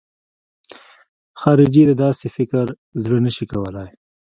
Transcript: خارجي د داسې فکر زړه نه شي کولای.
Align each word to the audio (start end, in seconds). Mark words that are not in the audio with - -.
خارجي 1.39 1.83
د 1.87 1.91
داسې 2.03 2.25
فکر 2.37 2.65
زړه 3.03 3.17
نه 3.25 3.31
شي 3.35 3.45
کولای. 3.51 3.89